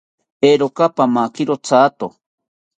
[0.49, 2.07] Eero, pamakiro thato